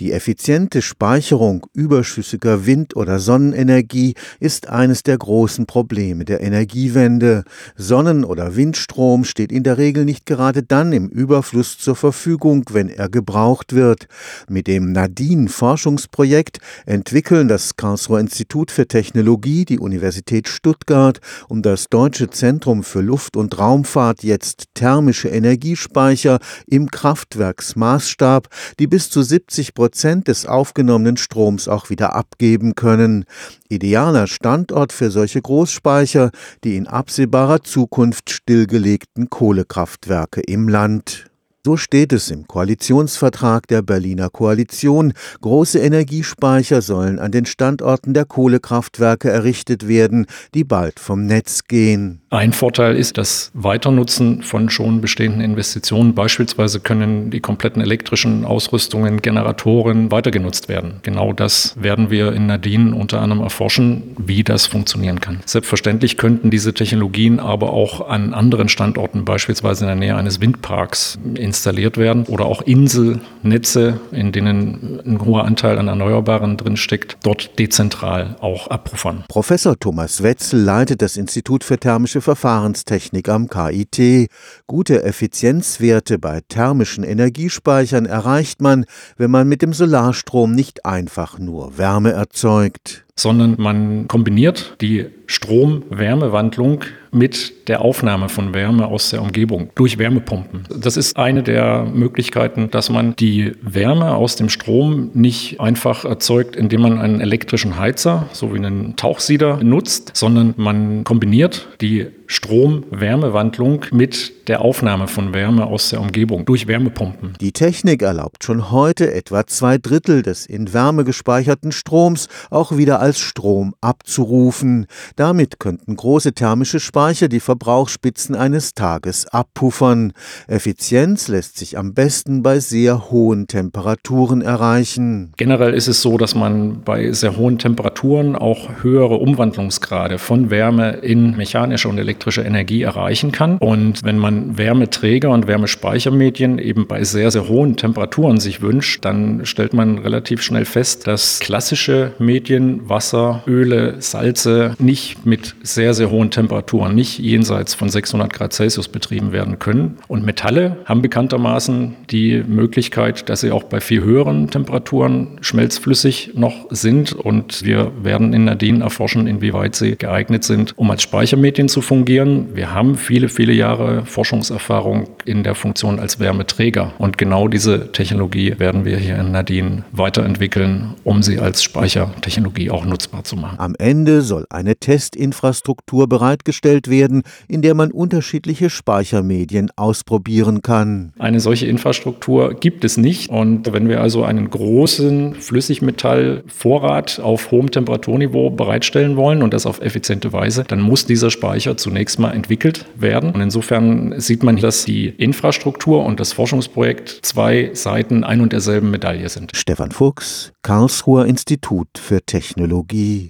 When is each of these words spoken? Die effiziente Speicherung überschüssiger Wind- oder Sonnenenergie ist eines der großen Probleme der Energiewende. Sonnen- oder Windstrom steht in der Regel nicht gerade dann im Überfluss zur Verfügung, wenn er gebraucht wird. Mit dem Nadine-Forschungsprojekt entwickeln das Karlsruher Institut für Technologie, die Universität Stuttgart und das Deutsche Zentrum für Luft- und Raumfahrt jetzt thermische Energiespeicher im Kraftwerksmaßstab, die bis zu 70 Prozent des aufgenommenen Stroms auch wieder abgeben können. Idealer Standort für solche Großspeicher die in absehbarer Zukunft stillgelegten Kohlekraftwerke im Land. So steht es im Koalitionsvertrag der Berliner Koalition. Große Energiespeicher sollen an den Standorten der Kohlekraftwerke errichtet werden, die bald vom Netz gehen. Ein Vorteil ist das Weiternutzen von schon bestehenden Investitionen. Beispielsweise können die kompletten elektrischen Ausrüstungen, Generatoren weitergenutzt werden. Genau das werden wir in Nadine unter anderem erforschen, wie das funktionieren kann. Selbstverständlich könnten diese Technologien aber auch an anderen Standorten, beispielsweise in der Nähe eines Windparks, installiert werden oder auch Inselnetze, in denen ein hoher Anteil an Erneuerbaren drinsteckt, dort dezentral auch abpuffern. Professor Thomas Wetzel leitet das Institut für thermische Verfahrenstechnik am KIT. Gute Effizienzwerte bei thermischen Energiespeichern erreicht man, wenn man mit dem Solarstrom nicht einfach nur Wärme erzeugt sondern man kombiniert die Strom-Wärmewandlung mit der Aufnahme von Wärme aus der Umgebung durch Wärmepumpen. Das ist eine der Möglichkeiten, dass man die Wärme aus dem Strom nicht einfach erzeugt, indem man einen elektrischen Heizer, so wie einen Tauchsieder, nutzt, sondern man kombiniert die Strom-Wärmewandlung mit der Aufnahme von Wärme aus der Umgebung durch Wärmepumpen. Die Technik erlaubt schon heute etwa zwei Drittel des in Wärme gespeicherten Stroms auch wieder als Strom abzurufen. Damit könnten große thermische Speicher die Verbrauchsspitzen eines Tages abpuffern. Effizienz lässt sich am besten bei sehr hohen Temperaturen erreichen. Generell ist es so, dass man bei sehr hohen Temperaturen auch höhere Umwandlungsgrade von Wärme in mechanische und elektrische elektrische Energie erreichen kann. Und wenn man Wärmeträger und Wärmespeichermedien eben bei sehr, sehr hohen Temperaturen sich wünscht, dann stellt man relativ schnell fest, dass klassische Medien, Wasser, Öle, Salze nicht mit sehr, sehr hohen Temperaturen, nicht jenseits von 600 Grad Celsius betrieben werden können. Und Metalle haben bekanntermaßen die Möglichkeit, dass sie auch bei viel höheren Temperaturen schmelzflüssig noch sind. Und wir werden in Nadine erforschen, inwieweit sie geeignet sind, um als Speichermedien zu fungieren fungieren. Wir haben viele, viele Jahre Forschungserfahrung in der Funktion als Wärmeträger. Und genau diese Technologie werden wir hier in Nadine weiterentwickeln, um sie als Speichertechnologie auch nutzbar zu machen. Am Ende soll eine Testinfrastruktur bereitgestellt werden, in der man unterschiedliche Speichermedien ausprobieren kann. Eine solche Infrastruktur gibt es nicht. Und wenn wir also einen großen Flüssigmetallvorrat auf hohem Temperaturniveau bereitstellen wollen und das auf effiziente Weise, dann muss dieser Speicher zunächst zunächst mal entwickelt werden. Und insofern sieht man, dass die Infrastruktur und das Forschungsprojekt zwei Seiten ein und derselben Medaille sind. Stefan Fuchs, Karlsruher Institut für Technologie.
Die 0.00 0.12
effiziente 0.12 0.80
Speicherung 0.80 1.66
überschüssiger 1.74 2.64
Wind- 2.64 2.96
oder 2.96 3.18
Sonnenenergie 3.18 4.14
ist 4.38 4.66
eines 4.70 5.02
der 5.02 5.18
großen 5.18 5.66
Probleme 5.66 6.24
der 6.24 6.40
Energiewende. 6.40 7.44
Sonnen- 7.76 8.24
oder 8.24 8.56
Windstrom 8.56 9.24
steht 9.24 9.52
in 9.52 9.62
der 9.62 9.76
Regel 9.76 10.06
nicht 10.06 10.24
gerade 10.24 10.62
dann 10.62 10.94
im 10.94 11.08
Überfluss 11.08 11.76
zur 11.76 11.96
Verfügung, 11.96 12.64
wenn 12.70 12.88
er 12.88 13.10
gebraucht 13.10 13.74
wird. 13.74 14.06
Mit 14.48 14.68
dem 14.68 14.92
Nadine-Forschungsprojekt 14.92 16.60
entwickeln 16.86 17.48
das 17.48 17.76
Karlsruher 17.76 18.20
Institut 18.20 18.70
für 18.70 18.88
Technologie, 18.88 19.66
die 19.66 19.78
Universität 19.78 20.48
Stuttgart 20.48 21.20
und 21.46 21.66
das 21.66 21.90
Deutsche 21.90 22.30
Zentrum 22.30 22.84
für 22.84 23.02
Luft- 23.02 23.36
und 23.36 23.58
Raumfahrt 23.58 24.22
jetzt 24.22 24.68
thermische 24.72 25.28
Energiespeicher 25.28 26.38
im 26.66 26.90
Kraftwerksmaßstab, 26.90 28.48
die 28.78 28.86
bis 28.86 29.10
zu 29.10 29.20
70 29.20 29.74
Prozent 29.74 29.89
des 30.28 30.46
aufgenommenen 30.46 31.16
Stroms 31.16 31.68
auch 31.68 31.90
wieder 31.90 32.14
abgeben 32.14 32.74
können. 32.74 33.24
Idealer 33.68 34.26
Standort 34.26 34.92
für 34.92 35.10
solche 35.10 35.40
Großspeicher 35.40 36.30
die 36.64 36.76
in 36.76 36.86
absehbarer 36.86 37.62
Zukunft 37.62 38.30
stillgelegten 38.30 39.30
Kohlekraftwerke 39.30 40.40
im 40.40 40.68
Land. 40.68 41.29
So 41.62 41.76
steht 41.76 42.14
es 42.14 42.30
im 42.30 42.46
Koalitionsvertrag 42.46 43.66
der 43.68 43.82
Berliner 43.82 44.30
Koalition. 44.30 45.12
Große 45.42 45.78
Energiespeicher 45.78 46.80
sollen 46.80 47.18
an 47.18 47.32
den 47.32 47.44
Standorten 47.44 48.14
der 48.14 48.24
Kohlekraftwerke 48.24 49.28
errichtet 49.28 49.86
werden, 49.86 50.24
die 50.54 50.64
bald 50.64 50.98
vom 50.98 51.26
Netz 51.26 51.64
gehen. 51.68 52.22
Ein 52.30 52.54
Vorteil 52.54 52.96
ist 52.96 53.18
das 53.18 53.50
Weiternutzen 53.52 54.42
von 54.42 54.70
schon 54.70 55.02
bestehenden 55.02 55.42
Investitionen. 55.42 56.14
Beispielsweise 56.14 56.80
können 56.80 57.30
die 57.30 57.40
kompletten 57.40 57.82
elektrischen 57.82 58.46
Ausrüstungen, 58.46 59.20
Generatoren 59.20 60.10
weitergenutzt 60.10 60.70
werden. 60.70 61.00
Genau 61.02 61.34
das 61.34 61.74
werden 61.78 62.08
wir 62.08 62.32
in 62.32 62.46
Nadine 62.46 62.94
unter 62.94 63.20
anderem 63.20 63.42
erforschen, 63.42 64.16
wie 64.16 64.44
das 64.44 64.64
funktionieren 64.64 65.20
kann. 65.20 65.40
Selbstverständlich 65.44 66.16
könnten 66.16 66.50
diese 66.50 66.72
Technologien 66.72 67.38
aber 67.38 67.74
auch 67.74 68.08
an 68.08 68.32
anderen 68.32 68.70
Standorten, 68.70 69.26
beispielsweise 69.26 69.84
in 69.84 69.88
der 69.88 69.96
Nähe 69.96 70.16
eines 70.16 70.40
Windparks, 70.40 71.18
installiert 71.50 71.96
werden 71.96 72.26
oder 72.26 72.44
auch 72.44 72.62
Inselnetze, 72.62 73.98
in 74.12 74.30
denen 74.30 75.00
ein 75.04 75.24
hoher 75.24 75.44
Anteil 75.46 75.80
an 75.80 75.88
Erneuerbaren 75.88 76.56
drinsteckt, 76.56 77.18
dort 77.24 77.58
dezentral 77.58 78.36
auch 78.40 78.68
abpuffern. 78.68 79.24
Professor 79.26 79.76
Thomas 79.76 80.22
Wetzel 80.22 80.60
leitet 80.60 81.02
das 81.02 81.16
Institut 81.16 81.64
für 81.64 81.76
thermische 81.76 82.20
Verfahrenstechnik 82.20 83.28
am 83.28 83.48
KIT. 83.48 84.30
Gute 84.68 85.02
Effizienzwerte 85.02 86.20
bei 86.20 86.40
thermischen 86.48 87.02
Energiespeichern 87.02 88.06
erreicht 88.06 88.62
man, 88.62 88.84
wenn 89.16 89.32
man 89.32 89.48
mit 89.48 89.60
dem 89.60 89.72
Solarstrom 89.72 90.52
nicht 90.52 90.86
einfach 90.86 91.40
nur 91.40 91.76
Wärme 91.78 92.12
erzeugt 92.12 93.04
sondern 93.16 93.56
man 93.58 94.08
kombiniert 94.08 94.76
die 94.80 95.06
Strom-Wärmewandlung 95.26 96.84
mit 97.12 97.68
der 97.68 97.82
Aufnahme 97.82 98.28
von 98.28 98.54
Wärme 98.54 98.86
aus 98.86 99.10
der 99.10 99.22
Umgebung 99.22 99.70
durch 99.74 99.98
Wärmepumpen. 99.98 100.64
Das 100.76 100.96
ist 100.96 101.16
eine 101.16 101.42
der 101.42 101.84
Möglichkeiten, 101.84 102.70
dass 102.70 102.90
man 102.90 103.16
die 103.16 103.52
Wärme 103.62 104.14
aus 104.14 104.36
dem 104.36 104.48
Strom 104.48 105.10
nicht 105.14 105.60
einfach 105.60 106.04
erzeugt, 106.04 106.56
indem 106.56 106.82
man 106.82 106.98
einen 106.98 107.20
elektrischen 107.20 107.78
Heizer, 107.78 108.26
so 108.32 108.52
wie 108.52 108.58
einen 108.58 108.96
Tauchsieder, 108.96 109.58
nutzt, 109.62 110.12
sondern 110.14 110.54
man 110.56 111.04
kombiniert 111.04 111.68
die 111.80 112.06
Strom-Wärmewandlung 112.30 113.86
mit 113.90 114.46
der 114.46 114.60
Aufnahme 114.60 115.08
von 115.08 115.34
Wärme 115.34 115.66
aus 115.66 115.90
der 115.90 116.00
Umgebung 116.00 116.44
durch 116.44 116.68
Wärmepumpen. 116.68 117.34
Die 117.40 117.50
Technik 117.50 118.02
erlaubt 118.02 118.44
schon 118.44 118.70
heute 118.70 119.12
etwa 119.12 119.48
zwei 119.48 119.78
Drittel 119.78 120.22
des 120.22 120.46
in 120.46 120.72
Wärme 120.72 121.02
gespeicherten 121.02 121.72
Stroms 121.72 122.28
auch 122.48 122.76
wieder 122.76 123.00
als 123.00 123.18
Strom 123.18 123.74
abzurufen. 123.80 124.86
Damit 125.16 125.58
könnten 125.58 125.96
große 125.96 126.32
thermische 126.32 126.78
Speicher 126.78 127.26
die 127.26 127.40
Verbrauchsspitzen 127.40 128.36
eines 128.36 128.74
Tages 128.74 129.26
abpuffern. 129.26 130.12
Effizienz 130.46 131.26
lässt 131.26 131.58
sich 131.58 131.76
am 131.76 131.94
besten 131.94 132.44
bei 132.44 132.60
sehr 132.60 133.10
hohen 133.10 133.48
Temperaturen 133.48 134.40
erreichen. 134.40 135.32
Generell 135.36 135.74
ist 135.74 135.88
es 135.88 136.00
so, 136.00 136.16
dass 136.16 136.36
man 136.36 136.82
bei 136.82 137.10
sehr 137.10 137.36
hohen 137.36 137.58
Temperaturen 137.58 138.36
auch 138.36 138.68
höhere 138.82 139.16
Umwandlungsgrade 139.16 140.18
von 140.18 140.50
Wärme 140.50 140.90
in 140.98 141.36
mechanische 141.36 141.88
und 141.88 141.98
elektrische 141.98 142.19
elektrische 142.20 142.42
Energie 142.42 142.82
erreichen 142.82 143.32
kann. 143.32 143.56
Und 143.58 144.04
wenn 144.04 144.18
man 144.18 144.58
Wärmeträger 144.58 145.30
und 145.30 145.46
Wärmespeichermedien 145.46 146.58
eben 146.58 146.86
bei 146.86 147.02
sehr, 147.02 147.30
sehr 147.30 147.48
hohen 147.48 147.76
Temperaturen 147.76 148.38
sich 148.40 148.60
wünscht, 148.60 149.04
dann 149.06 149.46
stellt 149.46 149.72
man 149.72 149.98
relativ 149.98 150.42
schnell 150.42 150.66
fest, 150.66 151.06
dass 151.06 151.40
klassische 151.40 152.12
Medien, 152.18 152.88
Wasser, 152.88 153.42
Öle, 153.46 154.02
Salze 154.02 154.74
nicht 154.78 155.24
mit 155.24 155.54
sehr, 155.62 155.94
sehr 155.94 156.10
hohen 156.10 156.30
Temperaturen, 156.30 156.94
nicht 156.94 157.18
jenseits 157.18 157.72
von 157.72 157.88
600 157.88 158.30
Grad 158.30 158.52
Celsius 158.52 158.88
betrieben 158.88 159.32
werden 159.32 159.58
können. 159.58 159.96
Und 160.06 160.26
Metalle 160.26 160.76
haben 160.84 161.00
bekanntermaßen 161.00 161.96
die 162.10 162.42
Möglichkeit, 162.46 163.30
dass 163.30 163.40
sie 163.40 163.50
auch 163.50 163.64
bei 163.64 163.80
viel 163.80 164.02
höheren 164.02 164.50
Temperaturen 164.50 165.38
schmelzflüssig 165.40 166.32
noch 166.34 166.66
sind. 166.68 167.14
Und 167.14 167.64
wir 167.64 167.92
werden 168.02 168.34
in 168.34 168.44
Nadine 168.44 168.84
erforschen, 168.84 169.26
inwieweit 169.26 169.74
sie 169.74 169.96
geeignet 169.96 170.44
sind, 170.44 170.76
um 170.76 170.90
als 170.90 171.02
Speichermedien 171.02 171.68
zu 171.68 171.80
fungieren 171.80 172.09
fungieren. 172.10 172.48
Wir 172.54 172.74
haben 172.74 172.96
viele, 172.96 173.28
viele 173.28 173.52
Jahre 173.52 174.04
Forschungserfahrung 174.04 175.08
in 175.24 175.44
der 175.44 175.54
Funktion 175.54 176.00
als 176.00 176.18
Wärmeträger. 176.18 176.92
Und 176.98 177.18
genau 177.18 177.46
diese 177.46 177.92
Technologie 177.92 178.58
werden 178.58 178.84
wir 178.84 178.96
hier 178.96 179.16
in 179.16 179.30
Nadine 179.30 179.84
weiterentwickeln, 179.92 180.94
um 181.04 181.22
sie 181.22 181.38
als 181.38 181.62
Speichertechnologie 181.62 182.70
auch 182.70 182.84
nutzbar 182.84 183.22
zu 183.22 183.36
machen. 183.36 183.58
Am 183.58 183.74
Ende 183.78 184.22
soll 184.22 184.46
eine 184.50 184.74
Testinfrastruktur 184.76 186.08
bereitgestellt 186.08 186.90
werden, 186.90 187.22
in 187.46 187.62
der 187.62 187.74
man 187.74 187.92
unterschiedliche 187.92 188.70
Speichermedien 188.70 189.70
ausprobieren 189.76 190.62
kann. 190.62 191.12
Eine 191.18 191.38
solche 191.38 191.66
Infrastruktur 191.66 192.54
gibt 192.54 192.84
es 192.84 192.96
nicht. 192.96 193.30
Und 193.30 193.72
wenn 193.72 193.88
wir 193.88 194.00
also 194.00 194.24
einen 194.24 194.50
großen 194.50 195.34
Flüssigmetallvorrat 195.34 197.20
auf 197.20 197.52
hohem 197.52 197.70
Temperaturniveau 197.70 198.50
bereitstellen 198.50 199.16
wollen 199.16 199.42
und 199.42 199.54
das 199.54 199.66
auf 199.66 199.80
effiziente 199.80 200.32
Weise, 200.32 200.64
dann 200.66 200.80
muss 200.80 201.06
dieser 201.06 201.30
Speicher 201.30 201.76
zunächst 201.76 201.99
zunächst 202.00 202.18
mal 202.18 202.32
entwickelt 202.32 202.86
werden. 202.96 203.32
Und 203.32 203.42
insofern 203.42 204.18
sieht 204.18 204.42
man, 204.42 204.56
dass 204.56 204.86
die 204.86 205.08
Infrastruktur 205.08 206.02
und 206.06 206.18
das 206.18 206.32
Forschungsprojekt 206.32 207.20
zwei 207.22 207.70
Seiten 207.74 208.24
ein 208.24 208.40
und 208.40 208.54
derselben 208.54 208.90
Medaille 208.90 209.28
sind. 209.28 209.54
Stefan 209.54 209.90
Fuchs, 209.90 210.52
Karlsruher 210.62 211.26
Institut 211.26 211.88
für 211.98 212.22
Technologie. 212.22 213.28